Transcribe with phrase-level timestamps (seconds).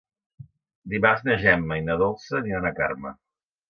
[0.93, 3.19] Dimarts na Gemma i na Dolça aniran a Carme.